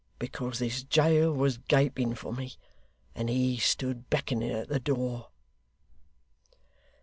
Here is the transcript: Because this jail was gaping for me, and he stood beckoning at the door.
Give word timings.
Because 0.17 0.57
this 0.57 0.81
jail 0.81 1.31
was 1.31 1.59
gaping 1.59 2.15
for 2.15 2.33
me, 2.33 2.53
and 3.13 3.29
he 3.29 3.57
stood 3.57 4.09
beckoning 4.09 4.49
at 4.49 4.67
the 4.67 4.79
door. 4.79 5.27